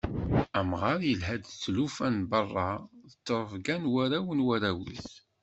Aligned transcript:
Amɣar, 0.59 0.99
yelha-d 1.07 1.43
s 1.51 1.55
tlufa 1.63 2.07
n 2.15 2.17
berra 2.31 2.69
d 3.09 3.11
trebga 3.25 3.75
n 3.81 3.89
warraw 3.93 4.27
n 4.33 4.43
warraw-is. 4.45 5.09